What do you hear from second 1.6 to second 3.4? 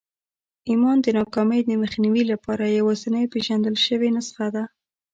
د مخنيوي لپاره يوازېنۍ